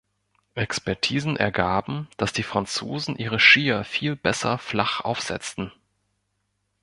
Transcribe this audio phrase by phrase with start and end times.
[0.55, 5.71] Expertisen ergaben, dass die Franzosen ihre Skier viel besser flach aufsetzten.